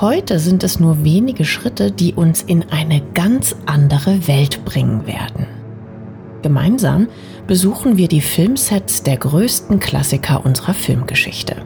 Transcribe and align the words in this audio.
Heute 0.00 0.38
sind 0.38 0.64
es 0.64 0.80
nur 0.80 1.04
wenige 1.04 1.44
Schritte, 1.44 1.92
die 1.92 2.14
uns 2.14 2.40
in 2.40 2.64
eine 2.70 3.02
ganz 3.12 3.54
andere 3.66 4.26
Welt 4.26 4.64
bringen 4.64 5.06
werden. 5.06 5.46
Gemeinsam 6.40 7.08
besuchen 7.46 7.98
wir 7.98 8.08
die 8.08 8.22
Filmsets 8.22 9.02
der 9.02 9.18
größten 9.18 9.78
Klassiker 9.78 10.46
unserer 10.46 10.72
Filmgeschichte. 10.72 11.56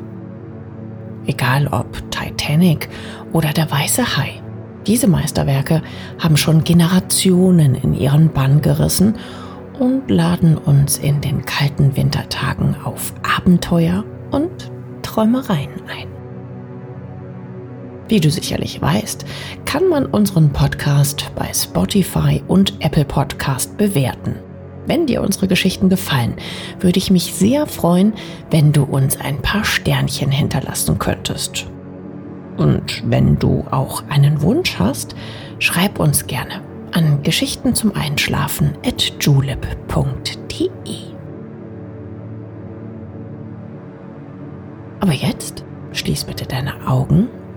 Egal 1.26 1.68
ob 1.68 2.10
Titanic 2.10 2.88
oder 3.32 3.52
Der 3.52 3.70
Weiße 3.70 4.16
Hai, 4.16 4.42
diese 4.84 5.06
Meisterwerke 5.06 5.80
haben 6.18 6.36
schon 6.36 6.64
Generationen 6.64 7.76
in 7.76 7.94
ihren 7.94 8.30
Bann 8.32 8.60
gerissen 8.60 9.14
und 9.78 10.10
laden 10.10 10.58
uns 10.58 10.98
in 10.98 11.20
den 11.20 11.44
kalten 11.44 11.96
Wintertagen 11.96 12.74
auf 12.82 13.14
Abenteuer 13.36 14.02
und 14.32 14.72
Träumereien 15.02 15.70
ein. 15.86 16.23
Wie 18.14 18.20
du 18.20 18.30
sicherlich 18.30 18.80
weißt, 18.80 19.24
kann 19.64 19.88
man 19.88 20.06
unseren 20.06 20.52
Podcast 20.52 21.32
bei 21.34 21.52
Spotify 21.52 22.44
und 22.46 22.74
Apple 22.78 23.04
Podcast 23.04 23.76
bewerten. 23.76 24.36
Wenn 24.86 25.06
dir 25.08 25.20
unsere 25.20 25.48
Geschichten 25.48 25.88
gefallen, 25.88 26.36
würde 26.78 26.98
ich 26.98 27.10
mich 27.10 27.34
sehr 27.34 27.66
freuen, 27.66 28.12
wenn 28.52 28.72
du 28.72 28.84
uns 28.84 29.20
ein 29.20 29.42
paar 29.42 29.64
Sternchen 29.64 30.30
hinterlassen 30.30 31.00
könntest. 31.00 31.66
Und 32.56 33.02
wenn 33.04 33.36
du 33.40 33.64
auch 33.72 34.04
einen 34.08 34.42
Wunsch 34.42 34.78
hast, 34.78 35.16
schreib 35.58 35.98
uns 35.98 36.28
gerne 36.28 36.62
an 36.92 37.24
Geschichten 37.24 37.74
zum 37.74 37.96
Einschlafen 37.96 38.78
at 38.86 39.12
julep.de. 39.18 39.58
Aber 45.00 45.12
jetzt 45.12 45.64
schließ 45.90 46.22
bitte 46.22 46.46
deine 46.46 46.86
Augen 46.86 47.28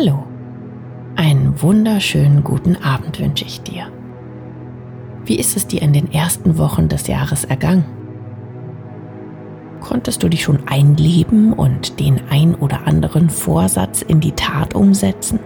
Hallo, 0.00 0.22
einen 1.16 1.60
wunderschönen 1.60 2.44
guten 2.44 2.76
Abend 2.76 3.18
wünsche 3.18 3.44
ich 3.44 3.62
dir. 3.62 3.90
Wie 5.24 5.36
ist 5.36 5.56
es 5.56 5.66
dir 5.66 5.82
in 5.82 5.92
den 5.92 6.12
ersten 6.12 6.56
Wochen 6.56 6.88
des 6.88 7.08
Jahres 7.08 7.42
ergangen? 7.42 7.84
Konntest 9.80 10.22
du 10.22 10.28
dich 10.28 10.44
schon 10.44 10.60
einleben 10.68 11.52
und 11.52 11.98
den 11.98 12.20
ein 12.30 12.54
oder 12.54 12.86
anderen 12.86 13.28
Vorsatz 13.28 14.02
in 14.02 14.20
die 14.20 14.30
Tat 14.30 14.76
umsetzen? 14.76 15.40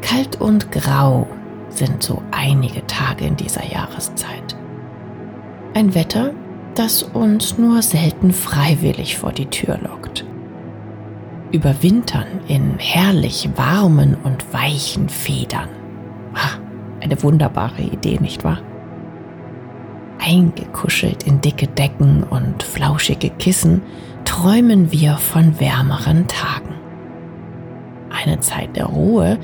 Kalt 0.00 0.40
und 0.40 0.72
grau 0.72 1.26
sind 1.68 2.02
so 2.02 2.22
einige 2.30 2.86
Tage 2.86 3.26
in 3.26 3.36
dieser 3.36 3.70
Jahreszeit. 3.70 4.56
Ein 5.74 5.94
Wetter, 5.94 6.30
das 6.74 7.02
uns 7.02 7.58
nur 7.58 7.82
selten 7.82 8.32
freiwillig 8.32 9.18
vor 9.18 9.32
die 9.32 9.50
Tür 9.50 9.78
lockt 9.82 10.24
überwintern 11.52 12.26
in 12.48 12.78
herrlich 12.78 13.48
warmen 13.56 14.16
und 14.22 14.52
weichen 14.52 15.08
Federn. 15.08 15.68
Eine 17.00 17.22
wunderbare 17.22 17.82
Idee, 17.82 18.18
nicht 18.20 18.44
wahr? 18.44 18.60
Eingekuschelt 20.18 21.22
in 21.22 21.40
dicke 21.40 21.68
Decken 21.68 22.22
und 22.24 22.62
flauschige 22.62 23.30
Kissen 23.30 23.82
träumen 24.24 24.92
wir 24.92 25.16
von 25.16 25.58
wärmeren 25.60 26.26
Tagen. 26.26 26.74
Eine 28.10 28.40
Zeit 28.40 28.76
der 28.76 28.86
Ruhe 28.86 29.38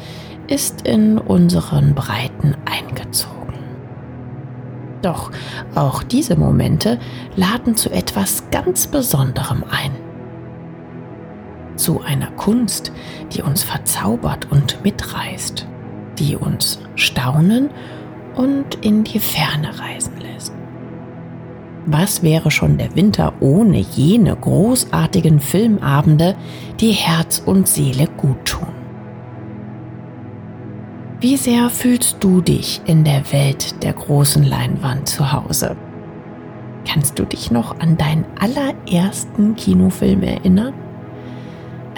ist 0.46 0.82
in 0.82 1.16
unseren 1.16 1.94
Breiten 1.94 2.54
eingezogen. 2.64 3.34
Doch 5.00 5.30
auch 5.74 6.02
diese 6.02 6.36
Momente 6.36 6.98
laden 7.36 7.76
zu 7.76 7.90
etwas 7.90 8.50
ganz 8.50 8.86
Besonderem 8.86 9.64
ein 9.70 9.92
zu 11.76 12.00
einer 12.00 12.30
Kunst, 12.32 12.92
die 13.32 13.42
uns 13.42 13.62
verzaubert 13.62 14.50
und 14.50 14.82
mitreißt, 14.84 15.66
die 16.18 16.36
uns 16.36 16.80
staunen 16.96 17.70
und 18.34 18.76
in 18.84 19.04
die 19.04 19.18
Ferne 19.18 19.78
reisen 19.78 20.14
lässt. 20.20 20.52
Was 21.86 22.22
wäre 22.22 22.50
schon 22.50 22.78
der 22.78 22.96
Winter 22.96 23.34
ohne 23.40 23.78
jene 23.78 24.34
großartigen 24.34 25.38
Filmabende, 25.38 26.34
die 26.80 26.92
Herz 26.92 27.42
und 27.44 27.68
Seele 27.68 28.06
gut 28.16 28.44
tun? 28.46 28.68
Wie 31.20 31.36
sehr 31.36 31.70
fühlst 31.70 32.18
du 32.20 32.40
dich 32.40 32.80
in 32.86 33.04
der 33.04 33.32
Welt 33.32 33.82
der 33.82 33.92
großen 33.92 34.44
Leinwand 34.44 35.08
zu 35.08 35.32
Hause? 35.32 35.76
Kannst 36.86 37.18
du 37.18 37.24
dich 37.24 37.50
noch 37.50 37.78
an 37.80 37.96
deinen 37.96 38.26
allerersten 38.38 39.56
Kinofilm 39.56 40.22
erinnern? 40.22 40.74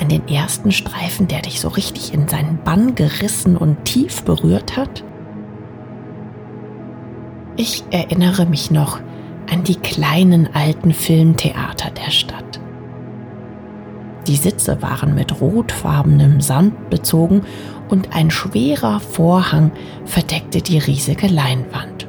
An 0.01 0.09
den 0.09 0.27
ersten 0.29 0.73
Streifen, 0.73 1.29
der 1.29 1.43
dich 1.43 1.61
so 1.61 1.69
richtig 1.69 2.13
in 2.13 2.29
seinen 2.29 2.59
Bann 2.65 2.95
gerissen 2.95 3.57
und 3.57 3.85
tief 3.85 4.23
berührt 4.23 4.77
hat? 4.77 5.05
Ich 7.57 7.85
erinnere 7.91 8.47
mich 8.47 8.71
noch 8.71 9.01
an 9.51 9.65
die 9.65 9.77
kleinen 9.77 10.55
alten 10.55 10.93
Filmtheater 10.93 11.91
der 11.91 12.11
Stadt. 12.11 12.61
Die 14.27 14.37
Sitze 14.37 14.83
waren 14.83 15.15
mit 15.15 15.41
rotfarbenem 15.41 16.41
Samt 16.41 16.91
bezogen 16.91 17.43
und 17.89 18.15
ein 18.15 18.31
schwerer 18.31 18.99
Vorhang 18.99 19.71
verdeckte 20.05 20.61
die 20.61 20.79
riesige 20.79 21.29
Leinwand, 21.29 22.09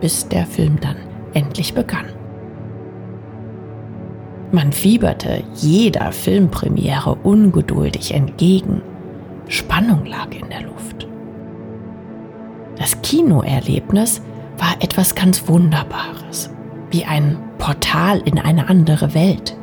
bis 0.00 0.28
der 0.28 0.46
Film 0.46 0.80
dann 0.80 0.96
endlich 1.32 1.74
begann. 1.74 2.13
Man 4.54 4.72
fieberte 4.72 5.42
jeder 5.56 6.12
Filmpremiere 6.12 7.16
ungeduldig 7.24 8.14
entgegen. 8.14 8.82
Spannung 9.48 10.06
lag 10.06 10.28
in 10.30 10.48
der 10.48 10.62
Luft. 10.62 11.08
Das 12.78 13.02
Kinoerlebnis 13.02 14.22
war 14.56 14.76
etwas 14.78 15.16
ganz 15.16 15.48
Wunderbares, 15.48 16.50
wie 16.92 17.04
ein 17.04 17.36
Portal 17.58 18.22
in 18.24 18.38
eine 18.38 18.68
andere 18.68 19.12
Welt. 19.12 19.56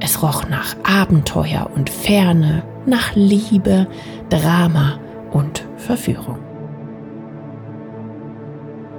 Es 0.00 0.20
roch 0.20 0.48
nach 0.48 0.74
Abenteuer 0.82 1.70
und 1.72 1.88
Ferne, 1.88 2.64
nach 2.86 3.14
Liebe, 3.14 3.86
Drama 4.30 4.98
und 5.30 5.64
Verführung. 5.76 6.38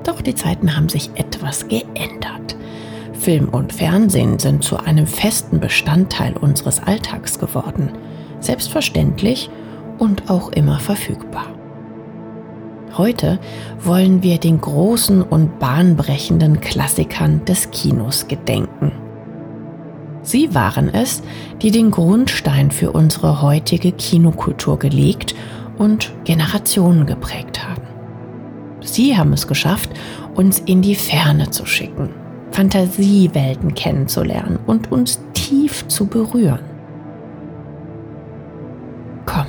Doch 0.06 0.22
die 0.22 0.36
Zeiten 0.36 0.78
haben 0.78 0.88
sich 0.88 1.10
etwas 1.16 1.68
geändert. 1.68 2.56
Film 3.28 3.50
und 3.50 3.74
Fernsehen 3.74 4.40
sind 4.40 4.64
zu 4.64 4.78
einem 4.78 5.06
festen 5.06 5.60
Bestandteil 5.60 6.38
unseres 6.38 6.82
Alltags 6.82 7.38
geworden, 7.40 7.92
selbstverständlich 8.40 9.50
und 9.98 10.30
auch 10.30 10.54
immer 10.54 10.80
verfügbar. 10.80 11.48
Heute 12.98 13.38
wollen 13.84 14.24
wir 14.24 14.38
den 14.38 14.62
großen 14.62 15.22
und 15.22 15.60
bahnbrechenden 15.60 16.62
Klassikern 16.62 17.44
des 17.44 17.70
Kinos 17.72 18.30
gedenken. 18.30 18.94
Sie 20.22 20.56
waren 20.56 20.88
es, 20.94 21.22
die 21.62 21.72
den 21.72 21.92
Grundstein 21.92 22.72
für 22.72 22.94
unsere 22.94 23.42
heutige 23.42 23.92
Kinokultur 23.92 24.80
gelegt 24.80 25.36
und 25.78 26.14
Generationen 26.24 27.06
geprägt 27.06 27.68
haben. 27.68 27.84
Sie 28.80 29.18
haben 29.18 29.34
es 29.34 29.48
geschafft, 29.48 29.90
uns 30.34 30.60
in 30.60 30.82
die 30.82 30.96
Ferne 30.96 31.50
zu 31.50 31.66
schicken 31.66 32.12
Fantasiewelten 32.58 33.76
kennenzulernen 33.76 34.58
und 34.66 34.92
uns 34.92 35.22
tief 35.36 35.88
zu 35.90 36.08
berühren. 36.08 36.66
Komm, 39.28 39.46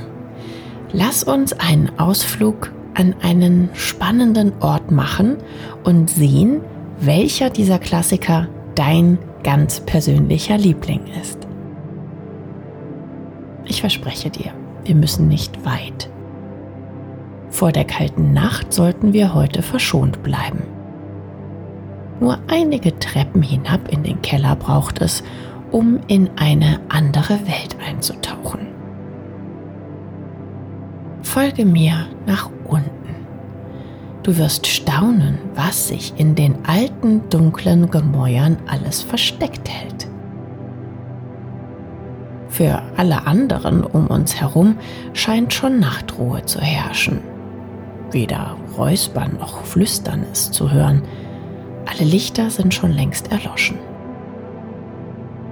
lass 0.93 1.23
uns 1.23 1.53
einen 1.53 1.89
Ausflug 1.97 2.71
an 2.93 3.15
einen 3.23 3.71
spannenden 3.73 4.53
Ort 4.59 4.91
machen 4.91 5.37
und 5.83 6.07
sehen, 6.07 6.61
welcher 6.99 7.49
dieser 7.49 7.79
Klassiker 7.79 8.47
dein 8.75 9.17
ganz 9.41 9.79
persönlicher 9.79 10.59
Liebling 10.59 11.01
ist. 11.19 11.39
Ich 13.65 13.81
verspreche 13.81 14.29
dir, 14.29 14.51
wir 14.85 14.93
müssen 14.93 15.27
nicht 15.27 15.65
weit. 15.65 16.11
Vor 17.49 17.71
der 17.71 17.85
kalten 17.85 18.33
Nacht 18.33 18.71
sollten 18.71 19.13
wir 19.13 19.33
heute 19.33 19.63
verschont 19.63 20.21
bleiben. 20.21 20.61
Nur 22.19 22.39
einige 22.47 22.97
Treppen 22.99 23.41
hinab 23.41 23.91
in 23.91 24.03
den 24.03 24.21
Keller 24.21 24.55
braucht 24.55 25.01
es, 25.01 25.23
um 25.71 25.99
in 26.07 26.29
eine 26.35 26.79
andere 26.89 27.39
Welt 27.47 27.77
einzutauchen. 27.85 28.67
Folge 31.21 31.65
mir 31.65 32.07
nach 32.25 32.49
unten. 32.65 32.89
Du 34.23 34.37
wirst 34.37 34.67
staunen, 34.67 35.37
was 35.55 35.87
sich 35.87 36.13
in 36.17 36.35
den 36.35 36.65
alten 36.65 37.29
dunklen 37.29 37.89
Gemäuern 37.89 38.57
alles 38.67 39.01
versteckt 39.01 39.69
hält. 39.69 40.07
Für 42.49 42.81
alle 42.97 43.25
anderen 43.25 43.83
um 43.83 44.07
uns 44.07 44.35
herum 44.41 44.77
scheint 45.13 45.53
schon 45.53 45.79
Nachtruhe 45.79 46.43
zu 46.45 46.59
herrschen. 46.59 47.21
Weder 48.11 48.57
Räuspern 48.77 49.37
noch 49.39 49.63
Flüstern 49.63 50.25
ist 50.31 50.53
zu 50.53 50.71
hören. 50.71 51.03
Alle 51.89 52.07
Lichter 52.07 52.49
sind 52.49 52.73
schon 52.73 52.91
längst 52.91 53.31
erloschen. 53.31 53.79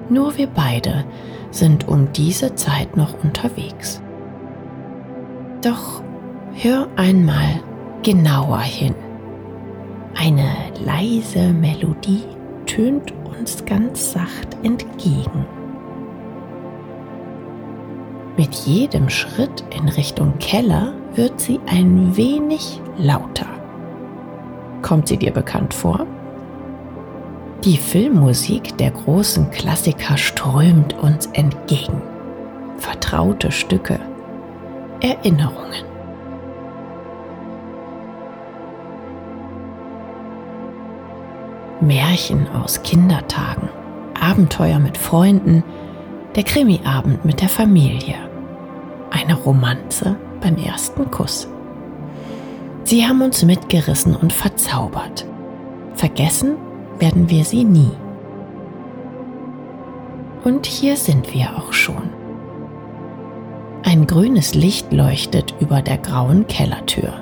Nur 0.09 0.37
wir 0.37 0.47
beide 0.47 1.03
sind 1.51 1.87
um 1.87 2.11
diese 2.13 2.53
Zeit 2.55 2.95
noch 2.95 3.23
unterwegs. 3.23 4.01
Doch 5.61 6.01
hör 6.53 6.87
einmal 6.95 7.61
genauer 8.03 8.59
hin. 8.59 8.93
Eine 10.15 10.51
leise 10.83 11.53
Melodie 11.53 12.23
tönt 12.65 13.13
uns 13.25 13.65
ganz 13.65 14.13
sacht 14.13 14.55
entgegen. 14.63 15.45
Mit 18.37 18.53
jedem 18.53 19.09
Schritt 19.09 19.63
in 19.75 19.89
Richtung 19.89 20.37
Keller 20.37 20.93
wird 21.15 21.41
sie 21.41 21.59
ein 21.65 22.15
wenig 22.15 22.79
lauter. 22.97 23.47
Kommt 24.83 25.07
sie 25.07 25.17
dir 25.17 25.31
bekannt 25.31 25.73
vor? 25.73 26.05
Die 27.63 27.77
Filmmusik 27.77 28.77
der 28.77 28.91
großen 28.91 29.49
Klassiker 29.51 30.15
strömt 30.17 30.93
uns 30.93 31.25
entgegen. 31.33 32.01
Vertraute 32.77 33.51
Stücke, 33.51 33.99
Erinnerungen. 35.01 35.83
Märchen 41.81 42.47
aus 42.49 42.81
Kindertagen, 42.83 43.69
Abenteuer 44.19 44.79
mit 44.79 44.97
Freunden, 44.97 45.63
der 46.35 46.43
Krimiabend 46.43 47.25
mit 47.25 47.41
der 47.41 47.49
Familie 47.49 48.15
eine 49.09 49.35
Romanze 49.35 50.15
beim 50.41 50.57
ersten 50.57 51.09
Kuss. 51.11 51.47
Sie 52.83 53.05
haben 53.05 53.21
uns 53.21 53.43
mitgerissen 53.43 54.15
und 54.15 54.31
verzaubert. 54.31 55.25
Vergessen 55.95 56.55
werden 56.99 57.29
wir 57.29 57.43
sie 57.43 57.63
nie. 57.63 57.91
Und 60.43 60.65
hier 60.65 60.95
sind 60.95 61.33
wir 61.33 61.57
auch 61.57 61.73
schon. 61.73 62.09
Ein 63.83 64.07
grünes 64.07 64.53
Licht 64.53 64.91
leuchtet 64.91 65.55
über 65.59 65.81
der 65.81 65.97
grauen 65.97 66.47
Kellertür. 66.47 67.13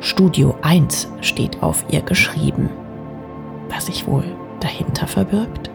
Studio 0.00 0.54
1 0.62 1.08
steht 1.20 1.62
auf 1.62 1.84
ihr 1.88 2.02
geschrieben. 2.02 2.68
Was 3.68 3.86
sich 3.86 4.06
wohl 4.06 4.24
dahinter 4.60 5.06
verbirgt? 5.06 5.70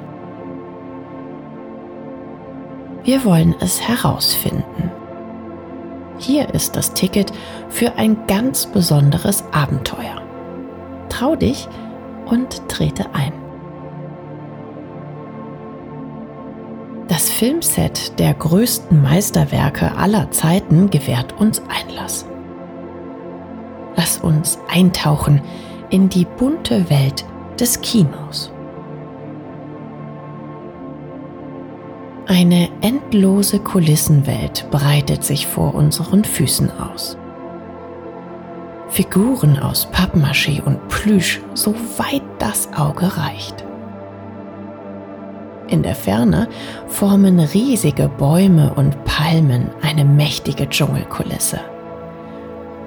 Wir 3.04 3.26
wollen 3.26 3.56
es 3.60 3.82
herausfinden. 3.88 4.92
Hier 6.20 6.54
ist 6.54 6.76
das 6.76 6.94
Ticket 6.94 7.32
für 7.70 7.94
ein 7.96 8.18
ganz 8.28 8.66
besonderes 8.66 9.44
Abenteuer. 9.52 10.22
Trau 11.08 11.36
dich 11.36 11.68
und 12.30 12.68
trete 12.68 13.06
ein. 13.14 13.34
Das 17.08 17.30
Filmset 17.30 18.20
der 18.20 18.34
größten 18.34 19.02
Meisterwerke 19.02 19.98
aller 19.98 20.30
Zeiten 20.32 20.90
gewährt 20.90 21.40
uns 21.40 21.62
Einlass. 21.68 22.26
Lass 23.96 24.18
uns 24.20 24.60
eintauchen 24.70 25.42
in 25.90 26.08
die 26.08 26.26
bunte 26.26 26.90
Welt 26.90 27.26
des 27.60 27.82
Kinos. 27.82 28.52
Eine 32.28 32.70
endlose 32.82 33.58
Kulissenwelt 33.58 34.68
breitet 34.70 35.24
sich 35.24 35.48
vor 35.48 35.74
unseren 35.74 36.24
Füßen 36.24 36.70
aus. 36.80 37.18
Figuren 38.90 39.60
aus 39.60 39.88
Pappmaché 39.92 40.62
und 40.64 40.88
Plüsch, 40.90 41.40
so 41.54 41.76
weit 41.98 42.24
das 42.40 42.70
Auge 42.74 43.18
reicht. 43.18 43.64
In 45.68 45.84
der 45.84 45.96
Ferne 45.96 46.48
formen 46.88 47.40
riesige 47.40 48.10
Bäume 48.10 48.74
und 48.74 49.04
Palmen 49.06 49.70
eine 49.84 50.04
mächtige 50.04 50.68
Dschungelkulisse. 50.68 51.60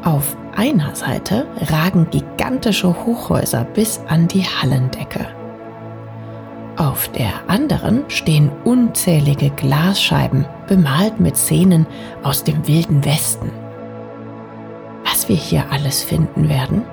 Auf 0.03 0.37
einer 0.57 0.95
Seite 0.97 1.47
ragen 1.71 2.09
gigantische 2.11 2.89
Hochhäuser 3.05 3.65
bis 3.65 4.01
an 4.09 4.27
die 4.27 4.43
Hallendecke. 4.43 5.29
Auf 6.77 7.09
der 7.13 7.33
anderen 7.47 8.03
stehen 8.09 8.51
unzählige 8.65 9.51
Glasscheiben, 9.51 10.45
bemalt 10.67 11.21
mit 11.21 11.37
Szenen 11.37 11.87
aus 12.25 12.43
dem 12.43 12.67
wilden 12.67 13.05
Westen. 13.05 13.62
Was 15.13 15.29
wir 15.29 15.37
hier 15.37 15.67
alles 15.71 16.03
finden 16.03 16.49
werden? 16.49 16.85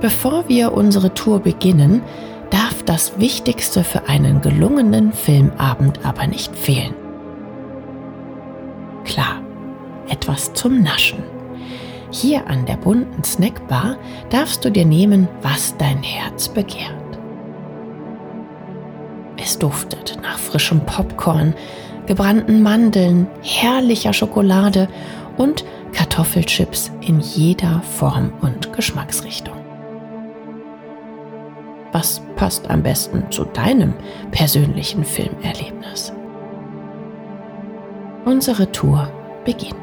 Bevor 0.00 0.48
wir 0.48 0.72
unsere 0.72 1.12
Tour 1.12 1.40
beginnen, 1.40 2.02
darf 2.48 2.82
das 2.84 3.20
Wichtigste 3.20 3.84
für 3.84 4.08
einen 4.08 4.40
gelungenen 4.40 5.12
Filmabend 5.12 6.00
aber 6.02 6.26
nicht 6.26 6.56
fehlen. 6.56 6.94
Klar, 9.04 9.42
etwas 10.08 10.54
zum 10.54 10.82
Naschen. 10.82 11.22
Hier 12.10 12.46
an 12.46 12.64
der 12.64 12.78
bunten 12.78 13.22
Snackbar 13.22 13.98
darfst 14.30 14.64
du 14.64 14.70
dir 14.70 14.86
nehmen, 14.86 15.28
was 15.42 15.76
dein 15.76 16.02
Herz 16.02 16.48
begehrt. 16.48 16.94
Es 19.36 19.58
duftet 19.58 20.18
nach 20.22 20.38
frischem 20.38 20.80
Popcorn, 20.86 21.54
gebrannten 22.06 22.62
Mandeln, 22.62 23.26
herrlicher 23.42 24.14
Schokolade 24.14 24.88
und 25.38 25.64
Kartoffelchips 25.92 26.90
in 27.00 27.20
jeder 27.20 27.80
Form 27.80 28.32
und 28.40 28.72
Geschmacksrichtung. 28.74 29.56
Was 31.92 32.20
passt 32.36 32.68
am 32.68 32.82
besten 32.82 33.24
zu 33.30 33.44
deinem 33.44 33.94
persönlichen 34.30 35.04
Filmerlebnis? 35.04 36.12
Unsere 38.24 38.70
Tour 38.70 39.10
beginnt. 39.44 39.74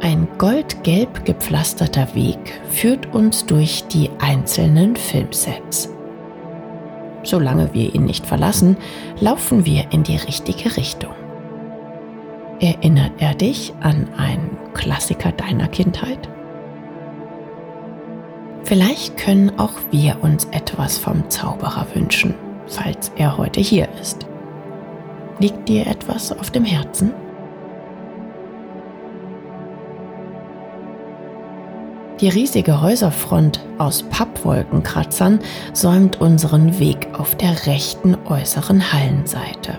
Ein 0.00 0.28
goldgelb 0.38 1.24
gepflasterter 1.24 2.14
Weg 2.14 2.38
führt 2.70 3.14
uns 3.14 3.46
durch 3.46 3.84
die 3.88 4.10
einzelnen 4.18 4.94
Filmsets. 4.94 5.88
Solange 7.22 7.72
wir 7.72 7.94
ihn 7.94 8.04
nicht 8.04 8.26
verlassen, 8.26 8.76
laufen 9.20 9.64
wir 9.64 9.86
in 9.90 10.02
die 10.02 10.16
richtige 10.16 10.76
Richtung. 10.76 11.15
Erinnert 12.60 13.12
er 13.18 13.34
dich 13.34 13.74
an 13.80 14.08
einen 14.16 14.56
Klassiker 14.72 15.30
deiner 15.32 15.68
Kindheit? 15.68 16.28
Vielleicht 18.64 19.18
können 19.18 19.58
auch 19.58 19.74
wir 19.90 20.16
uns 20.22 20.46
etwas 20.46 20.96
vom 20.96 21.28
Zauberer 21.28 21.86
wünschen, 21.94 22.34
falls 22.66 23.12
er 23.16 23.36
heute 23.36 23.60
hier 23.60 23.88
ist. 24.00 24.26
Liegt 25.38 25.68
dir 25.68 25.86
etwas 25.86 26.32
auf 26.32 26.50
dem 26.50 26.64
Herzen? 26.64 27.12
Die 32.20 32.30
riesige 32.30 32.80
Häuserfront 32.80 33.60
aus 33.76 34.02
Pappwolkenkratzern 34.04 35.40
säumt 35.74 36.22
unseren 36.22 36.78
Weg 36.78 37.06
auf 37.12 37.34
der 37.36 37.66
rechten 37.66 38.16
äußeren 38.26 38.94
Hallenseite. 38.94 39.78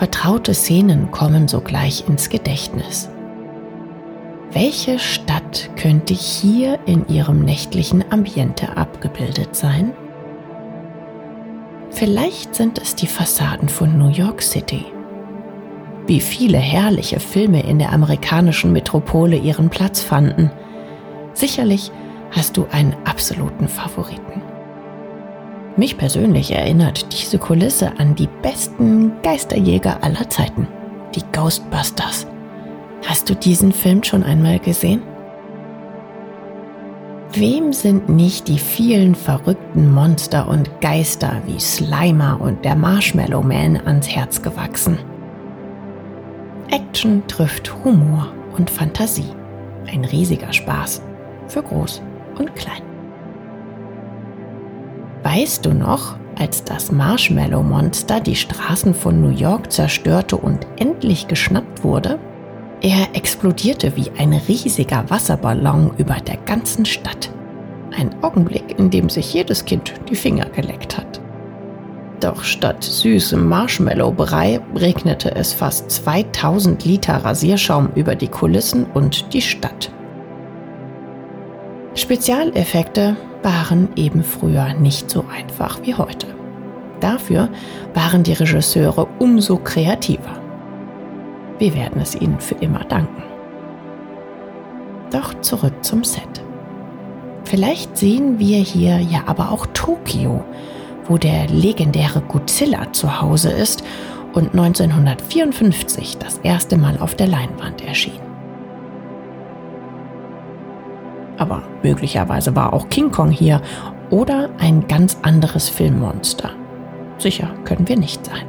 Vertraute 0.00 0.54
Szenen 0.54 1.10
kommen 1.10 1.46
sogleich 1.46 2.08
ins 2.08 2.30
Gedächtnis. 2.30 3.10
Welche 4.50 4.98
Stadt 4.98 5.68
könnte 5.76 6.14
hier 6.14 6.78
in 6.86 7.06
ihrem 7.08 7.44
nächtlichen 7.44 8.02
Ambiente 8.10 8.78
abgebildet 8.78 9.54
sein? 9.54 9.92
Vielleicht 11.90 12.54
sind 12.54 12.78
es 12.78 12.94
die 12.94 13.08
Fassaden 13.08 13.68
von 13.68 13.98
New 13.98 14.08
York 14.08 14.40
City. 14.40 14.86
Wie 16.06 16.20
viele 16.20 16.56
herrliche 16.56 17.20
Filme 17.20 17.62
in 17.62 17.78
der 17.78 17.92
amerikanischen 17.92 18.72
Metropole 18.72 19.36
ihren 19.36 19.68
Platz 19.68 20.00
fanden. 20.00 20.50
Sicherlich 21.34 21.92
hast 22.30 22.56
du 22.56 22.66
einen 22.72 22.96
absoluten 23.04 23.68
Favoriten. 23.68 24.29
Mich 25.80 25.96
persönlich 25.96 26.52
erinnert 26.52 27.10
diese 27.10 27.38
Kulisse 27.38 27.98
an 27.98 28.14
die 28.14 28.28
besten 28.42 29.12
Geisterjäger 29.22 30.04
aller 30.04 30.28
Zeiten, 30.28 30.68
die 31.14 31.22
Ghostbusters. 31.32 32.26
Hast 33.06 33.30
du 33.30 33.34
diesen 33.34 33.72
Film 33.72 34.02
schon 34.02 34.22
einmal 34.22 34.58
gesehen? 34.58 35.00
Wem 37.32 37.72
sind 37.72 38.10
nicht 38.10 38.46
die 38.48 38.58
vielen 38.58 39.14
verrückten 39.14 39.90
Monster 39.90 40.48
und 40.48 40.70
Geister 40.82 41.40
wie 41.46 41.58
Slimer 41.58 42.38
und 42.38 42.62
der 42.62 42.76
Marshmallow 42.76 43.42
Man 43.42 43.78
ans 43.86 44.06
Herz 44.06 44.42
gewachsen? 44.42 44.98
Action 46.70 47.26
trifft 47.26 47.72
Humor 47.84 48.30
und 48.54 48.68
Fantasie. 48.68 49.32
Ein 49.90 50.04
riesiger 50.04 50.52
Spaß 50.52 51.00
für 51.48 51.62
groß 51.62 52.02
und 52.36 52.54
klein. 52.54 52.89
Weißt 55.22 55.66
du 55.66 55.74
noch, 55.74 56.16
als 56.38 56.64
das 56.64 56.90
Marshmallow 56.90 57.62
Monster 57.62 58.20
die 58.20 58.36
Straßen 58.36 58.94
von 58.94 59.20
New 59.20 59.36
York 59.36 59.70
zerstörte 59.70 60.36
und 60.36 60.66
endlich 60.78 61.28
geschnappt 61.28 61.84
wurde? 61.84 62.18
Er 62.80 63.08
explodierte 63.14 63.94
wie 63.96 64.10
ein 64.16 64.32
riesiger 64.32 65.04
Wasserballon 65.10 65.90
über 65.98 66.14
der 66.14 66.38
ganzen 66.38 66.86
Stadt. 66.86 67.30
Ein 67.94 68.10
Augenblick, 68.22 68.78
in 68.78 68.88
dem 68.88 69.10
sich 69.10 69.34
jedes 69.34 69.66
Kind 69.66 69.92
die 70.08 70.16
Finger 70.16 70.46
geleckt 70.46 70.96
hat. 70.96 71.20
Doch 72.20 72.42
statt 72.42 72.82
süßem 72.82 73.46
Marshmallow-Brei 73.46 74.60
regnete 74.74 75.34
es 75.34 75.52
fast 75.52 75.90
2000 75.90 76.84
Liter 76.84 77.16
Rasierschaum 77.16 77.90
über 77.94 78.14
die 78.14 78.28
Kulissen 78.28 78.86
und 78.94 79.34
die 79.34 79.42
Stadt. 79.42 79.90
Spezialeffekte 81.94 83.16
waren 83.42 83.88
eben 83.96 84.22
früher 84.22 84.74
nicht 84.74 85.10
so 85.10 85.24
einfach 85.34 85.80
wie 85.82 85.94
heute. 85.94 86.26
Dafür 87.00 87.48
waren 87.94 88.22
die 88.22 88.34
Regisseure 88.34 89.08
umso 89.18 89.56
kreativer. 89.56 90.40
Wir 91.58 91.74
werden 91.74 92.00
es 92.00 92.14
ihnen 92.14 92.40
für 92.40 92.56
immer 92.56 92.84
danken. 92.84 93.22
Doch 95.10 95.34
zurück 95.40 95.74
zum 95.82 96.04
Set. 96.04 96.42
Vielleicht 97.44 97.96
sehen 97.96 98.38
wir 98.38 98.58
hier 98.58 98.98
ja 99.00 99.22
aber 99.26 99.50
auch 99.50 99.66
Tokio, 99.74 100.44
wo 101.08 101.18
der 101.18 101.48
legendäre 101.48 102.20
Godzilla 102.20 102.92
zu 102.92 103.20
Hause 103.20 103.50
ist 103.50 103.82
und 104.32 104.52
1954 104.52 106.18
das 106.18 106.38
erste 106.38 106.76
Mal 106.76 106.98
auf 106.98 107.16
der 107.16 107.26
Leinwand 107.26 107.84
erschien. 107.84 108.29
Aber 111.40 111.62
möglicherweise 111.82 112.54
war 112.54 112.74
auch 112.74 112.90
King 112.90 113.10
Kong 113.10 113.30
hier 113.30 113.62
oder 114.10 114.50
ein 114.58 114.86
ganz 114.88 115.16
anderes 115.22 115.70
Filmmonster. 115.70 116.50
Sicher 117.16 117.48
können 117.64 117.88
wir 117.88 117.96
nicht 117.96 118.26
sein. 118.26 118.46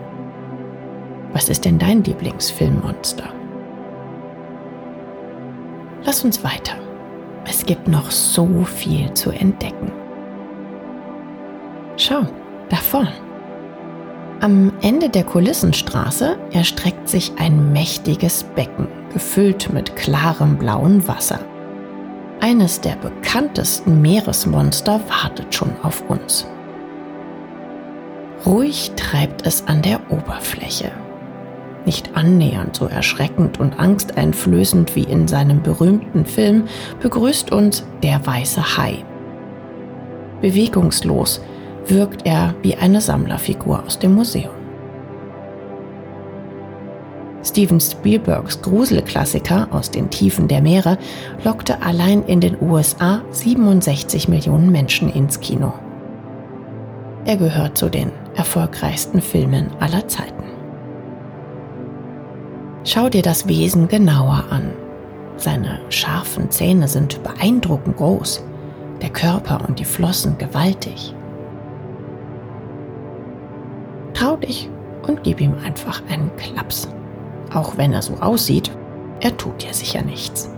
Was 1.32 1.48
ist 1.48 1.64
denn 1.64 1.80
dein 1.80 2.04
Lieblingsfilmmonster? 2.04 3.24
Lass 6.04 6.26
uns 6.26 6.44
weiter. 6.44 6.74
Es 7.46 7.66
gibt 7.66 7.88
noch 7.88 8.12
so 8.12 8.66
viel 8.66 9.14
zu 9.14 9.32
entdecken. 9.32 9.94
Schau, 11.96 12.24
da 12.68 12.76
vorn. 12.76 13.08
Am 14.42 14.74
Ende 14.82 15.08
der 15.08 15.24
Kulissenstraße 15.24 16.38
erstreckt 16.52 17.08
sich 17.08 17.32
ein 17.38 17.72
mächtiges 17.72 18.44
Becken, 18.44 18.90
gefüllt 19.14 19.72
mit 19.72 19.96
klarem 19.96 20.58
blauen 20.58 21.08
Wasser. 21.08 21.40
Eines 22.42 22.82
der 22.82 22.96
bekanntesten 22.96 24.02
Meeresmonster 24.02 25.00
wartet 25.08 25.54
schon 25.54 25.76
auf 25.84 26.04
uns. 26.10 26.48
Ruhig 28.48 28.92
treibt 28.96 29.46
es 29.46 29.68
an 29.68 29.84
der 29.84 30.00
Oberfläche, 30.10 30.92
nicht 31.86 32.16
annähernd 32.16 32.76
so 32.76 32.88
erschreckend 32.88 33.60
und 33.60 33.80
angsteinflößend 33.80 34.96
wie 34.96 35.04
in 35.04 35.28
seinem 35.28 35.62
berühmten 35.62 36.26
Film 36.26 36.64
begrüßt 37.00 37.52
uns 37.52 37.84
der 38.02 38.26
weiße 38.26 38.76
Hai. 38.76 39.06
Bewegungslos 40.42 41.42
wirkt 41.86 42.26
er 42.26 42.56
wie 42.64 42.76
eine 42.76 43.02
Sammlerfigur 43.02 43.84
aus 43.86 44.00
dem 44.00 44.16
Museum. 44.16 44.61
Steven 47.44 47.80
Spielbergs 47.80 48.62
Gruselklassiker 48.62 49.68
aus 49.72 49.90
den 49.90 50.10
Tiefen 50.10 50.48
der 50.48 50.62
Meere 50.62 50.98
lockte 51.44 51.82
allein 51.82 52.24
in 52.24 52.40
den 52.40 52.58
USA 52.62 53.22
67 53.32 54.28
Millionen 54.28 54.72
Menschen 54.72 55.12
ins 55.12 55.40
Kino. 55.40 55.74
Er 57.26 57.38
gehört 57.38 57.78
zu 57.78 57.90
den 57.90 58.12
erfolgreichsten 58.36 59.22
Filmen 59.22 59.72
aller 59.80 60.08
Zeiten. 60.08 60.44
Schau 62.84 63.10
dir 63.10 63.22
das 63.22 63.48
Wesen 63.48 63.88
genauer 63.88 64.46
an. 64.50 64.72
Seine 65.38 65.80
scharfen 65.90 66.50
Zähne 66.52 66.88
sind 66.88 67.22
beeindruckend 67.24 67.98
groß, 67.98 68.44
der 69.02 69.10
Körper 69.10 69.68
und 69.68 69.80
die 69.80 69.86
Flossen 69.86 70.38
gewaltig. 70.38 71.16
Trau 74.14 74.36
dich 74.36 74.70
und 75.08 75.24
gib 75.24 75.42
ihm 75.42 75.56
einfach 75.64 76.02
einen 76.10 76.30
Klaps. 76.38 76.88
Auch 77.54 77.78
wenn 77.78 77.94
er 77.94 78.02
so 78.02 78.16
aussieht, 78.16 78.72
er 79.20 79.36
tut 79.38 79.64
dir 79.64 79.74
sicher 79.74 80.02
nichts. 80.02 80.50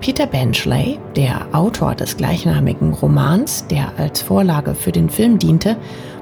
Peter 0.00 0.26
Benchley, 0.26 0.98
der 1.16 1.46
Autor 1.52 1.94
des 1.94 2.16
gleichnamigen 2.16 2.92
Romans, 2.92 3.66
der 3.66 3.92
als 3.98 4.20
Vorlage 4.20 4.74
für 4.74 4.92
den 4.92 5.08
Film 5.08 5.38
diente, 5.38 5.76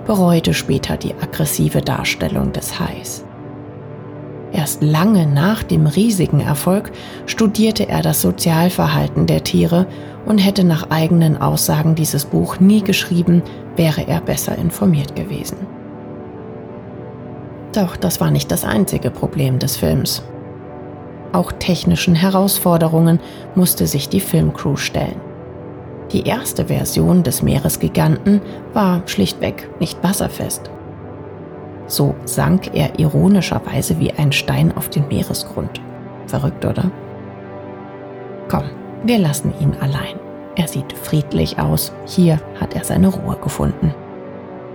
bereute 0.07 0.55
später 0.55 0.97
die 0.97 1.13
aggressive 1.15 1.81
Darstellung 1.83 2.53
des 2.53 2.79
Hais. 2.79 3.25
Erst 4.53 4.83
lange 4.83 5.27
nach 5.27 5.65
dem 5.65 5.87
riesigen 5.87 6.39
Erfolg 6.39 6.93
studierte 7.27 7.89
er 7.89 8.03
das 8.03 8.23
Sozialverhalten 8.23 9.27
der 9.27 9.43
Tiere 9.43 9.87
und 10.27 10.39
hätte 10.39 10.63
nach 10.63 10.91
eigenen 10.91 11.37
Aussagen 11.37 11.97
dieses 11.97 12.25
Buch 12.25 12.61
nie 12.61 12.81
geschrieben, 12.81 13.43
wäre 13.75 14.07
er 14.07 14.21
besser 14.21 14.57
informiert 14.57 15.17
gewesen. 15.17 15.57
Doch 17.75 17.97
das 17.97 18.21
war 18.21 18.31
nicht 18.31 18.51
das 18.51 18.65
einzige 18.65 19.11
Problem 19.11 19.59
des 19.59 19.77
Films. 19.77 20.23
Auch 21.33 21.51
technischen 21.51 22.15
Herausforderungen 22.15 23.19
musste 23.57 23.89
sich 23.89 24.09
die 24.09 24.21
Filmcrew 24.21 24.77
stellen. 24.77 25.21
Die 26.13 26.23
erste 26.29 26.67
Version 26.67 27.25
des 27.25 27.43
Meeresgiganten 27.43 28.41
war 28.73 29.03
schlichtweg 29.07 29.69
nicht 29.81 30.01
wasserfest. 30.05 30.71
So 31.89 32.15
sank 32.25 32.71
er 32.75 32.99
ironischerweise 33.01 33.99
wie 33.99 34.13
ein 34.13 34.31
Stein 34.31 34.77
auf 34.77 34.89
den 34.89 35.09
Meeresgrund. 35.09 35.81
Verrückt, 36.27 36.65
oder? 36.65 36.91
Komm, 38.49 38.71
wir 39.03 39.19
lassen 39.19 39.53
ihn 39.61 39.75
allein. 39.81 40.21
Er 40.55 40.69
sieht 40.69 40.93
friedlich 40.93 41.59
aus. 41.59 41.93
Hier 42.07 42.39
hat 42.61 42.75
er 42.75 42.85
seine 42.85 43.09
Ruhe 43.09 43.37
gefunden. 43.43 43.93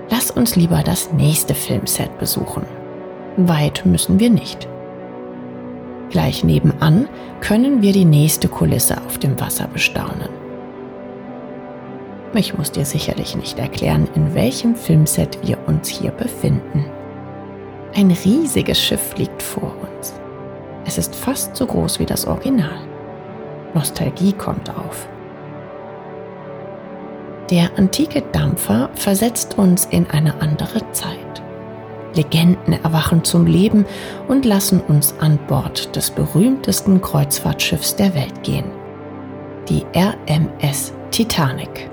Lass 0.10 0.29
uns 0.29 0.58
lieber 0.58 0.82
das 0.84 1.13
nächste 1.13 1.53
Filmset 1.53 2.18
besuchen. 2.20 2.63
Weit 3.38 3.86
müssen 3.86 4.19
wir 4.19 4.29
nicht. 4.29 4.67
Gleich 6.09 6.43
nebenan 6.43 7.07
können 7.39 7.81
wir 7.81 7.93
die 7.93 8.05
nächste 8.05 8.48
Kulisse 8.48 8.98
auf 9.05 9.17
dem 9.19 9.39
Wasser 9.39 9.67
bestaunen. 9.67 10.29
Ich 12.33 12.57
muss 12.57 12.71
dir 12.71 12.86
sicherlich 12.86 13.36
nicht 13.36 13.57
erklären, 13.57 14.07
in 14.15 14.36
welchem 14.36 14.75
Filmset 14.75 15.39
wir 15.45 15.57
uns 15.67 15.88
hier 15.88 16.12
befinden. 16.12 16.86
Ein 17.95 18.12
riesiges 18.12 18.79
Schiff 18.79 19.15
liegt 19.17 19.41
vor 19.41 19.74
uns. 19.81 20.13
Es 20.86 20.98
ist 20.98 21.15
fast 21.15 21.55
so 21.55 21.65
groß 21.65 22.00
wie 22.00 22.05
das 22.05 22.25
Original. 22.25 22.79
Nostalgie 23.74 24.33
kommt 24.33 24.69
auf. 24.69 25.07
Der 27.50 27.69
antike 27.77 28.21
Dampfer 28.31 28.89
versetzt 28.93 29.57
uns 29.57 29.86
in 29.86 30.07
eine 30.09 30.39
andere 30.39 30.79
Zeit. 30.91 31.28
Legenden 32.13 32.74
erwachen 32.84 33.24
zum 33.24 33.46
Leben 33.46 33.86
und 34.28 34.46
lassen 34.46 34.82
uns 34.82 35.13
an 35.20 35.38
Bord 35.48 35.96
des 35.96 36.10
berühmtesten 36.10 37.01
Kreuzfahrtschiffs 37.01 37.96
der 37.96 38.16
Welt 38.16 38.44
gehen. 38.44 38.66
Die 39.70 39.86
RMS 39.96 40.94
Titanic. 41.12 41.89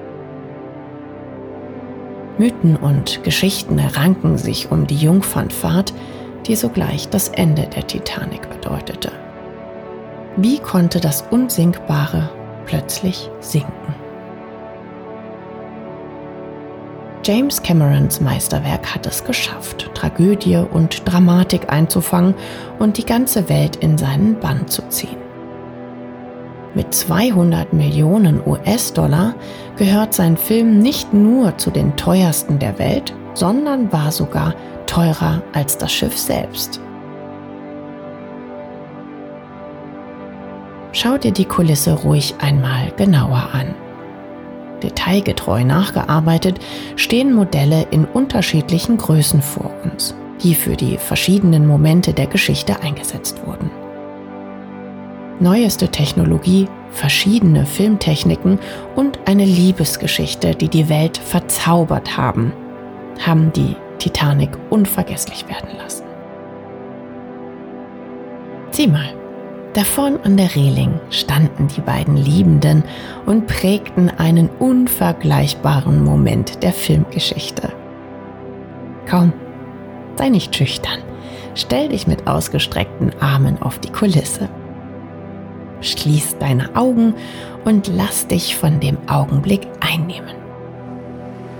Mythen 2.38 2.76
und 2.76 3.24
Geschichten 3.24 3.78
ranken 3.78 4.36
sich 4.36 4.70
um 4.70 4.86
die 4.86 4.96
Jungfernfahrt, 4.96 5.94
die 6.46 6.54
sogleich 6.54 7.08
das 7.08 7.28
Ende 7.28 7.66
der 7.66 7.86
Titanic 7.86 8.48
bedeutete. 8.48 9.10
Wie 10.36 10.58
konnte 10.58 11.00
das 11.00 11.22
Unsinkbare 11.30 12.28
plötzlich 12.66 13.30
sinken? 13.40 14.05
James 17.26 17.60
Camerons 17.60 18.20
Meisterwerk 18.20 18.94
hat 18.94 19.04
es 19.04 19.24
geschafft, 19.24 19.90
Tragödie 19.94 20.58
und 20.58 21.02
Dramatik 21.10 21.72
einzufangen 21.72 22.36
und 22.78 22.98
die 22.98 23.04
ganze 23.04 23.48
Welt 23.48 23.74
in 23.74 23.98
seinen 23.98 24.38
Bann 24.38 24.68
zu 24.68 24.88
ziehen. 24.90 25.16
Mit 26.76 26.94
200 26.94 27.72
Millionen 27.72 28.40
US-Dollar 28.46 29.34
gehört 29.76 30.14
sein 30.14 30.36
Film 30.36 30.78
nicht 30.78 31.12
nur 31.12 31.58
zu 31.58 31.72
den 31.72 31.96
teuersten 31.96 32.60
der 32.60 32.78
Welt, 32.78 33.12
sondern 33.34 33.92
war 33.92 34.12
sogar 34.12 34.54
teurer 34.86 35.42
als 35.52 35.76
das 35.76 35.90
Schiff 35.92 36.16
selbst. 36.16 36.80
Schau 40.92 41.18
dir 41.18 41.32
die 41.32 41.44
Kulisse 41.44 41.92
ruhig 41.92 42.36
einmal 42.38 42.92
genauer 42.96 43.48
an. 43.52 43.85
Detailgetreu 44.82 45.64
nachgearbeitet 45.64 46.58
stehen 46.96 47.32
Modelle 47.32 47.86
in 47.90 48.04
unterschiedlichen 48.04 48.96
Größen 48.96 49.42
vor 49.42 49.72
uns, 49.84 50.14
die 50.42 50.54
für 50.54 50.76
die 50.76 50.98
verschiedenen 50.98 51.66
Momente 51.66 52.12
der 52.12 52.26
Geschichte 52.26 52.80
eingesetzt 52.80 53.40
wurden. 53.46 53.70
Neueste 55.40 55.88
Technologie, 55.88 56.66
verschiedene 56.90 57.66
Filmtechniken 57.66 58.58
und 58.94 59.18
eine 59.26 59.44
Liebesgeschichte, 59.44 60.54
die 60.54 60.68
die 60.68 60.88
Welt 60.88 61.18
verzaubert 61.18 62.16
haben, 62.16 62.52
haben 63.24 63.52
die 63.52 63.76
Titanic 63.98 64.50
unvergesslich 64.70 65.46
werden 65.48 65.76
lassen. 65.78 66.04
Sieh 68.70 68.86
mal, 68.86 69.15
da 69.76 69.84
vorn 69.84 70.18
an 70.24 70.38
der 70.38 70.54
Reling 70.54 70.98
standen 71.10 71.68
die 71.68 71.82
beiden 71.82 72.16
Liebenden 72.16 72.82
und 73.26 73.46
prägten 73.46 74.08
einen 74.08 74.48
unvergleichbaren 74.48 76.02
Moment 76.02 76.62
der 76.62 76.72
Filmgeschichte. 76.72 77.74
Komm, 79.08 79.34
sei 80.16 80.30
nicht 80.30 80.56
schüchtern. 80.56 81.00
Stell 81.54 81.90
dich 81.90 82.06
mit 82.06 82.26
ausgestreckten 82.26 83.12
Armen 83.20 83.60
auf 83.60 83.78
die 83.78 83.92
Kulisse. 83.92 84.48
Schließ 85.82 86.38
deine 86.38 86.74
Augen 86.74 87.14
und 87.66 87.90
lass 87.94 88.26
dich 88.26 88.56
von 88.56 88.80
dem 88.80 88.96
Augenblick 89.06 89.66
einnehmen. 89.80 90.34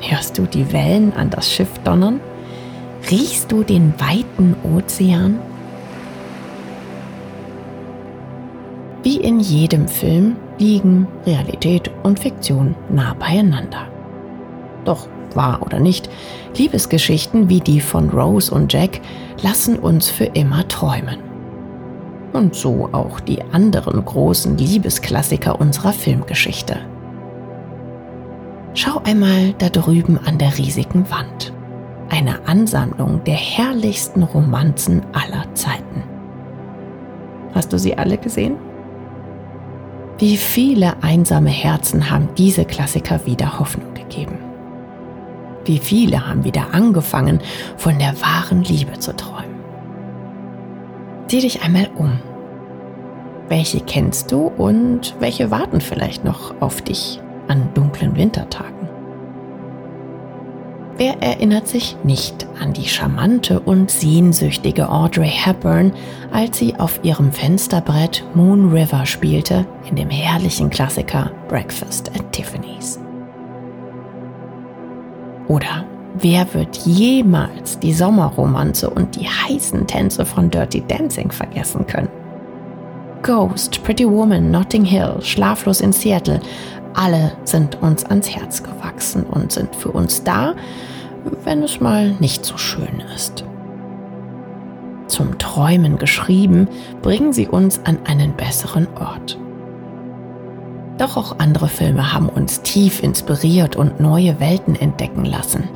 Hörst 0.00 0.38
du 0.38 0.46
die 0.46 0.72
Wellen 0.72 1.12
an 1.12 1.28
das 1.28 1.52
Schiff 1.52 1.78
donnern? 1.84 2.20
Riechst 3.10 3.52
du 3.52 3.62
den 3.62 3.92
weiten 4.00 4.56
Ozean? 4.64 5.38
Wie 9.06 9.18
in 9.18 9.38
jedem 9.38 9.86
Film 9.86 10.34
liegen 10.58 11.06
Realität 11.24 11.92
und 12.02 12.18
Fiktion 12.18 12.74
nah 12.90 13.14
beieinander. 13.14 13.86
Doch 14.84 15.06
wahr 15.32 15.62
oder 15.64 15.78
nicht, 15.78 16.10
Liebesgeschichten 16.56 17.48
wie 17.48 17.60
die 17.60 17.80
von 17.80 18.10
Rose 18.10 18.52
und 18.52 18.72
Jack 18.72 19.00
lassen 19.42 19.78
uns 19.78 20.10
für 20.10 20.24
immer 20.24 20.66
träumen. 20.66 21.20
Und 22.32 22.56
so 22.56 22.88
auch 22.90 23.20
die 23.20 23.40
anderen 23.52 24.04
großen 24.04 24.58
Liebesklassiker 24.58 25.60
unserer 25.60 25.92
Filmgeschichte. 25.92 26.80
Schau 28.74 29.00
einmal 29.04 29.52
da 29.58 29.68
drüben 29.68 30.18
an 30.18 30.38
der 30.38 30.58
riesigen 30.58 31.08
Wand. 31.12 31.52
Eine 32.08 32.48
Ansammlung 32.48 33.22
der 33.22 33.34
herrlichsten 33.34 34.24
Romanzen 34.24 35.02
aller 35.12 35.46
Zeiten. 35.54 36.02
Hast 37.54 37.72
du 37.72 37.78
sie 37.78 37.96
alle 37.96 38.18
gesehen? 38.18 38.56
Wie 40.18 40.38
viele 40.38 41.02
einsame 41.02 41.50
Herzen 41.50 42.10
haben 42.10 42.30
diese 42.38 42.64
Klassiker 42.64 43.26
wieder 43.26 43.58
Hoffnung 43.58 43.92
gegeben? 43.92 44.38
Wie 45.66 45.78
viele 45.78 46.26
haben 46.26 46.42
wieder 46.42 46.72
angefangen, 46.72 47.40
von 47.76 47.98
der 47.98 48.18
wahren 48.22 48.62
Liebe 48.62 48.98
zu 48.98 49.14
träumen? 49.14 49.56
Sieh 51.26 51.40
dich 51.40 51.62
einmal 51.62 51.90
um. 51.96 52.18
Welche 53.48 53.80
kennst 53.80 54.32
du 54.32 54.46
und 54.46 55.14
welche 55.20 55.50
warten 55.50 55.82
vielleicht 55.82 56.24
noch 56.24 56.54
auf 56.60 56.80
dich 56.80 57.20
an 57.48 57.68
dunklen 57.74 58.16
Wintertagen? 58.16 58.85
Wer 60.98 61.22
erinnert 61.22 61.68
sich 61.68 61.94
nicht 62.04 62.46
an 62.58 62.72
die 62.72 62.88
charmante 62.88 63.60
und 63.60 63.90
sehnsüchtige 63.90 64.88
Audrey 64.88 65.28
Hepburn, 65.28 65.92
als 66.32 66.56
sie 66.58 66.74
auf 66.76 67.00
ihrem 67.02 67.32
Fensterbrett 67.32 68.24
Moon 68.34 68.72
River 68.72 69.04
spielte 69.04 69.66
in 69.90 69.96
dem 69.96 70.08
herrlichen 70.08 70.70
Klassiker 70.70 71.30
Breakfast 71.48 72.10
at 72.14 72.32
Tiffany's? 72.32 72.98
Oder 75.48 75.84
wer 76.14 76.52
wird 76.54 76.78
jemals 76.78 77.78
die 77.78 77.92
Sommerromanze 77.92 78.88
und 78.88 79.16
die 79.16 79.28
heißen 79.28 79.86
Tänze 79.86 80.24
von 80.24 80.50
Dirty 80.50 80.82
Dancing 80.88 81.30
vergessen 81.30 81.86
können? 81.86 82.08
Ghost, 83.22 83.82
Pretty 83.82 84.08
Woman, 84.08 84.50
Notting 84.50 84.84
Hill, 84.84 85.16
Schlaflos 85.20 85.80
in 85.80 85.92
Seattle, 85.92 86.40
alle 86.96 87.32
sind 87.44 87.82
uns 87.82 88.04
ans 88.04 88.30
Herz 88.34 88.62
gewachsen 88.62 89.24
und 89.24 89.52
sind 89.52 89.74
für 89.76 89.90
uns 89.90 90.24
da, 90.24 90.54
wenn 91.44 91.62
es 91.62 91.80
mal 91.80 92.12
nicht 92.18 92.44
so 92.44 92.56
schön 92.56 93.02
ist. 93.14 93.44
Zum 95.06 95.38
Träumen 95.38 95.98
geschrieben, 95.98 96.68
bringen 97.02 97.32
sie 97.32 97.46
uns 97.46 97.80
an 97.84 97.98
einen 98.04 98.34
besseren 98.34 98.88
Ort. 98.98 99.38
Doch 100.98 101.16
auch 101.16 101.38
andere 101.38 101.68
Filme 101.68 102.12
haben 102.12 102.28
uns 102.28 102.62
tief 102.62 103.02
inspiriert 103.02 103.76
und 103.76 104.00
neue 104.00 104.40
Welten 104.40 104.74
entdecken 104.74 105.24
lassen. 105.24 105.68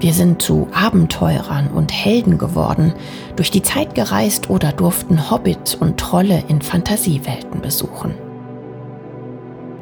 Wir 0.00 0.12
sind 0.12 0.42
zu 0.42 0.68
Abenteurern 0.74 1.68
und 1.68 1.90
Helden 1.92 2.36
geworden, 2.36 2.92
durch 3.36 3.50
die 3.50 3.62
Zeit 3.62 3.94
gereist 3.94 4.50
oder 4.50 4.72
durften 4.72 5.30
Hobbits 5.30 5.74
und 5.74 5.98
Trolle 5.98 6.44
in 6.48 6.60
Fantasiewelten 6.60 7.62
besuchen. 7.62 8.14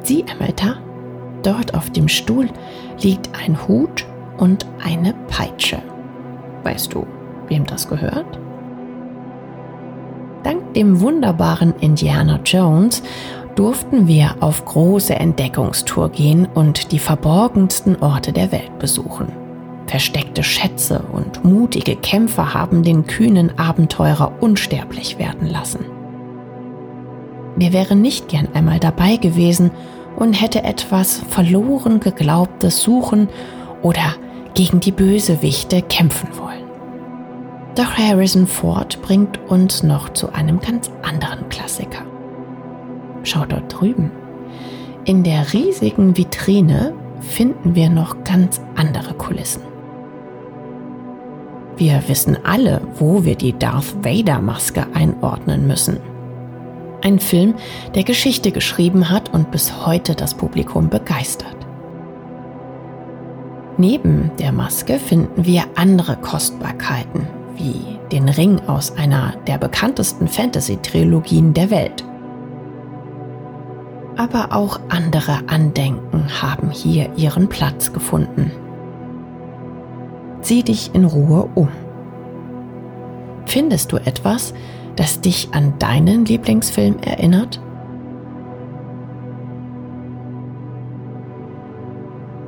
Einmal 0.09 0.53
da, 0.55 0.75
dort 1.43 1.73
auf 1.73 1.89
dem 1.89 2.07
Stuhl 2.07 2.49
liegt 3.01 3.29
ein 3.41 3.67
Hut 3.67 4.05
und 4.37 4.65
eine 4.83 5.13
Peitsche. 5.27 5.81
Weißt 6.63 6.93
du, 6.93 7.05
wem 7.47 7.65
das 7.65 7.87
gehört? 7.87 8.39
Dank 10.43 10.73
dem 10.73 10.99
wunderbaren 10.99 11.73
Indiana 11.79 12.39
Jones 12.43 13.01
durften 13.55 14.07
wir 14.07 14.35
auf 14.39 14.65
große 14.65 15.15
Entdeckungstour 15.15 16.09
gehen 16.09 16.47
und 16.53 16.91
die 16.91 16.99
verborgensten 16.99 18.01
Orte 18.01 18.33
der 18.33 18.51
Welt 18.51 18.77
besuchen. 18.79 19.31
Versteckte 19.87 20.43
Schätze 20.43 21.03
und 21.13 21.45
mutige 21.45 21.95
Kämpfer 21.95 22.53
haben 22.53 22.83
den 22.83 23.05
kühnen 23.05 23.57
Abenteurer 23.57 24.31
unsterblich 24.41 25.17
werden 25.19 25.47
lassen. 25.47 25.85
Wir 27.55 27.73
wären 27.73 28.01
nicht 28.01 28.27
gern 28.27 28.47
einmal 28.53 28.79
dabei 28.79 29.17
gewesen 29.17 29.71
und 30.15 30.33
hätte 30.33 30.63
etwas 30.63 31.21
verloren 31.29 31.99
geglaubtes 31.99 32.81
suchen 32.81 33.29
oder 33.81 34.15
gegen 34.53 34.79
die 34.79 34.91
Bösewichte 34.91 35.81
kämpfen 35.81 36.29
wollen. 36.37 36.63
Doch 37.75 37.97
Harrison 37.97 38.45
Ford 38.45 39.01
bringt 39.01 39.39
uns 39.47 39.81
noch 39.83 40.09
zu 40.09 40.31
einem 40.31 40.59
ganz 40.59 40.91
anderen 41.01 41.49
Klassiker. 41.49 42.03
Schau 43.23 43.45
dort 43.45 43.79
drüben. 43.79 44.11
In 45.05 45.23
der 45.23 45.53
riesigen 45.53 46.15
Vitrine 46.15 46.93
finden 47.19 47.75
wir 47.75 47.89
noch 47.89 48.23
ganz 48.23 48.61
andere 48.75 49.13
Kulissen. 49.15 49.61
Wir 51.77 52.03
wissen 52.07 52.37
alle, 52.43 52.81
wo 52.99 53.25
wir 53.25 53.35
die 53.35 53.57
Darth 53.57 53.95
Vader-Maske 54.03 54.85
einordnen 54.93 55.65
müssen. 55.65 55.97
Ein 57.03 57.19
Film, 57.19 57.55
der 57.95 58.05
Geschichte 58.05 58.51
geschrieben 58.51 59.09
hat 59.09 59.33
und 59.33 59.51
bis 59.51 59.85
heute 59.85 60.15
das 60.15 60.33
Publikum 60.33 60.87
begeistert. 60.89 61.57
Neben 63.77 64.31
der 64.39 64.53
Maske 64.53 64.99
finden 64.99 65.45
wir 65.45 65.65
andere 65.75 66.15
Kostbarkeiten, 66.15 67.27
wie 67.57 67.99
den 68.13 68.29
Ring 68.29 68.61
aus 68.67 68.95
einer 68.95 69.33
der 69.47 69.57
bekanntesten 69.57 70.29
Fantasy-Trilogien 70.29 71.53
der 71.53 71.71
Welt. 71.71 72.05
Aber 74.15 74.55
auch 74.55 74.79
andere 74.87 75.39
Andenken 75.47 76.41
haben 76.41 76.69
hier 76.69 77.09
ihren 77.17 77.49
Platz 77.49 77.91
gefunden. 77.91 78.49
Sieh 80.39 80.63
dich 80.63 80.95
in 80.95 81.03
Ruhe 81.03 81.49
um. 81.53 81.67
Findest 83.45 83.91
du 83.91 83.97
etwas, 83.97 84.53
das 84.95 85.21
dich 85.21 85.49
an 85.51 85.73
deinen 85.79 86.25
Lieblingsfilm 86.25 86.97
erinnert? 86.99 87.59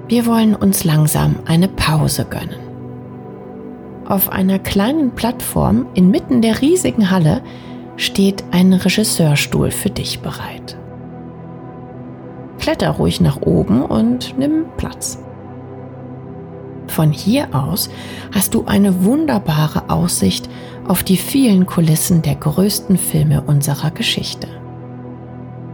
Wir 0.08 0.26
wollen 0.28 0.56
uns 0.56 0.84
langsam 0.84 1.38
eine 1.46 1.68
Pause 1.68 2.26
gönnen. 2.26 2.60
Auf 4.08 4.32
einer 4.32 4.60
kleinen 4.60 5.12
Plattform 5.12 5.88
inmitten 5.96 6.44
der 6.44 6.62
riesigen 6.62 7.10
Halle 7.10 7.42
steht 7.98 8.44
ein 8.52 8.74
Regisseurstuhl 8.74 9.72
für 9.72 9.90
dich 9.90 10.20
bereit. 10.20 10.78
Kletter 12.60 12.92
ruhig 12.92 13.20
nach 13.20 13.42
oben 13.42 13.82
und 13.82 14.38
nimm 14.38 14.66
Platz. 14.78 15.20
Von 16.88 17.12
hier 17.12 17.48
aus 17.54 17.90
hast 18.34 18.54
du 18.54 18.66
eine 18.66 19.04
wunderbare 19.04 19.90
Aussicht 19.90 20.50
auf 20.88 21.04
die 21.04 21.18
vielen 21.18 21.66
Kulissen 21.66 22.22
der 22.22 22.36
größten 22.36 22.98
Filme 22.98 23.42
unserer 23.42 23.92
Geschichte. 23.92 24.48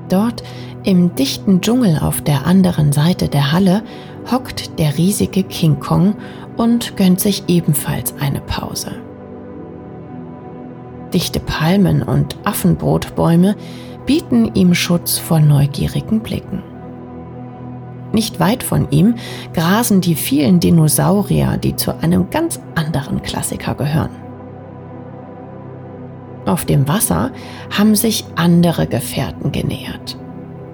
Dort 0.10 0.44
im 0.84 1.16
dichten 1.16 1.62
Dschungel 1.62 2.00
auf 2.00 2.22
der 2.22 2.46
anderen 2.46 2.92
Seite 2.92 3.30
der 3.30 3.52
Halle 3.52 3.84
hockt 4.32 4.80
der 4.80 4.98
riesige 4.98 5.44
King 5.44 5.80
Kong 5.80 6.16
und 6.58 6.98
gönnt 6.98 7.20
sich 7.20 7.44
ebenfalls 7.48 8.14
eine 8.20 8.42
Pause. 8.42 8.92
Dichte 11.14 11.40
Palmen 11.40 12.04
und 12.04 12.38
Affenbrotbäume 12.46 13.56
bieten 14.06 14.52
ihm 14.56 14.74
Schutz 14.74 15.18
vor 15.18 15.40
neugierigen 15.40 16.22
Blicken. 16.22 16.64
Nicht 18.14 18.40
weit 18.40 18.64
von 18.64 18.90
ihm 18.92 19.16
grasen 19.54 20.02
die 20.02 20.16
vielen 20.16 20.60
Dinosaurier, 20.60 21.58
die 21.58 21.76
zu 21.76 21.98
einem 22.02 22.30
ganz 22.30 22.60
anderen 22.76 23.22
Klassiker 23.22 23.76
gehören. 23.76 24.31
Auf 26.46 26.66
dem 26.66 26.88
Wasser 26.88 27.32
haben 27.76 27.96
sich 27.96 28.26
andere 28.36 28.88
Gefährten 28.88 29.52
genähert. 29.52 30.18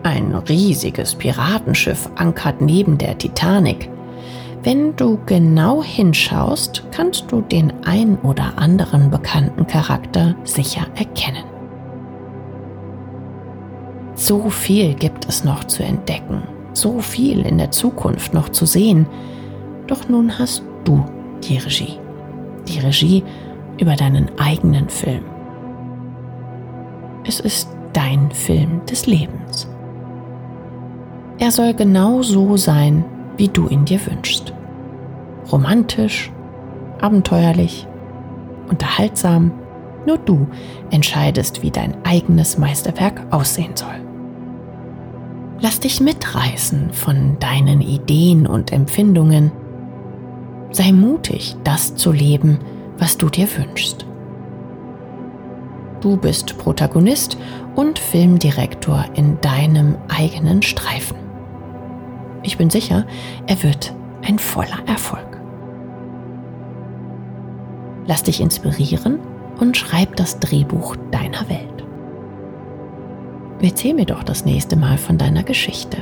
Ein 0.03 0.33
riesiges 0.33 1.15
Piratenschiff 1.15 2.09
ankert 2.15 2.61
neben 2.61 2.97
der 2.97 3.17
Titanic. 3.17 3.89
Wenn 4.63 4.95
du 4.95 5.19
genau 5.25 5.83
hinschaust, 5.83 6.83
kannst 6.91 7.31
du 7.31 7.41
den 7.41 7.73
ein 7.85 8.17
oder 8.19 8.57
anderen 8.57 9.09
bekannten 9.09 9.67
Charakter 9.67 10.35
sicher 10.43 10.87
erkennen. 10.95 11.43
So 14.15 14.49
viel 14.49 14.93
gibt 14.93 15.27
es 15.27 15.43
noch 15.43 15.65
zu 15.65 15.83
entdecken 15.83 16.43
so 16.77 16.99
viel 16.99 17.45
in 17.45 17.57
der 17.57 17.71
Zukunft 17.71 18.33
noch 18.33 18.49
zu 18.49 18.65
sehen. 18.65 19.07
Doch 19.87 20.07
nun 20.09 20.37
hast 20.37 20.63
du 20.83 21.03
die 21.43 21.57
Regie. 21.57 21.99
Die 22.67 22.79
Regie 22.79 23.23
über 23.79 23.95
deinen 23.95 24.29
eigenen 24.37 24.89
Film. 24.89 25.23
Es 27.27 27.41
ist 27.41 27.69
dein 27.91 28.31
Film 28.31 28.85
des 28.85 29.05
Lebens. 29.05 29.67
Er 31.39 31.51
soll 31.51 31.73
genau 31.73 32.21
so 32.21 32.55
sein, 32.55 33.03
wie 33.35 33.49
du 33.49 33.67
ihn 33.67 33.83
dir 33.83 33.99
wünschst. 34.07 34.53
Romantisch, 35.51 36.31
abenteuerlich, 37.01 37.85
unterhaltsam. 38.69 39.51
Nur 40.05 40.17
du 40.17 40.47
entscheidest, 40.89 41.61
wie 41.61 41.69
dein 41.69 41.95
eigenes 42.05 42.57
Meisterwerk 42.57 43.21
aussehen 43.29 43.75
soll. 43.75 44.01
Lass 45.59 45.81
dich 45.81 45.99
mitreißen 45.99 46.93
von 46.93 47.37
deinen 47.39 47.81
Ideen 47.81 48.47
und 48.47 48.71
Empfindungen. 48.71 49.51
Sei 50.71 50.93
mutig, 50.93 51.57
das 51.65 51.95
zu 51.95 52.13
leben, 52.13 52.59
was 52.97 53.17
du 53.17 53.29
dir 53.29 53.47
wünschst. 53.57 54.06
Du 56.01 56.15
bist 56.15 56.57
Protagonist 56.59 57.37
und 57.75 57.97
Filmdirektor 57.97 59.05
in 59.15 59.41
deinem 59.41 59.95
eigenen 60.07 60.61
Streifen. 60.61 61.17
Ich 62.43 62.57
bin 62.57 62.69
sicher, 62.69 63.05
er 63.47 63.63
wird 63.63 63.93
ein 64.23 64.37
voller 64.37 64.79
Erfolg. 64.85 65.41
Lass 68.05 68.23
dich 68.23 68.41
inspirieren 68.41 69.19
und 69.59 69.75
schreib 69.75 70.15
das 70.15 70.39
Drehbuch 70.39 70.95
deiner 71.11 71.49
Welt. 71.49 71.83
Erzähl 73.59 73.95
mir 73.95 74.05
doch 74.05 74.23
das 74.23 74.45
nächste 74.45 74.75
Mal 74.75 74.99
von 74.99 75.17
deiner 75.17 75.43
Geschichte. 75.43 75.97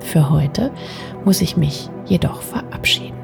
Für 0.00 0.30
heute 0.30 0.72
muss 1.24 1.40
ich 1.40 1.56
mich 1.56 1.88
jedoch 2.06 2.42
verabschieden. 2.42 3.16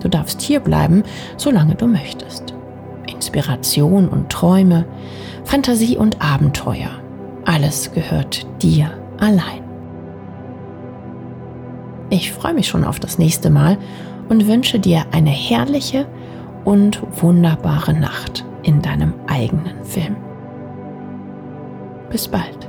Du 0.00 0.08
darfst 0.08 0.40
hier 0.40 0.60
bleiben, 0.60 1.02
solange 1.36 1.74
du 1.74 1.86
möchtest. 1.86 2.54
Inspiration 3.06 4.08
und 4.08 4.30
Träume, 4.30 4.84
Fantasie 5.44 5.96
und 5.96 6.20
Abenteuer, 6.22 6.90
alles 7.44 7.92
gehört 7.92 8.46
dir 8.62 8.90
allein. 9.18 9.62
Ich 12.10 12.30
freue 12.32 12.54
mich 12.54 12.68
schon 12.68 12.84
auf 12.84 13.00
das 13.00 13.18
nächste 13.18 13.48
Mal 13.48 13.78
und 14.28 14.46
wünsche 14.46 14.78
dir 14.78 15.04
eine 15.12 15.30
herrliche 15.30 16.06
und 16.64 17.02
wunderbare 17.22 17.94
Nacht 17.94 18.44
in 18.62 18.82
deinem 18.82 19.14
eigenen 19.26 19.82
Film. 19.84 20.16
Bis 22.10 22.28
bald. 22.28 22.68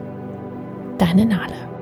Deine 0.98 1.26
schön. 1.26 1.73